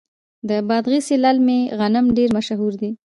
د 0.49 0.51
بادغیس 0.67 1.07
للمي 1.23 1.59
غنم 1.79 2.05
ډیر 2.17 2.29
مشهور 2.37 2.71
دي. 2.81 2.91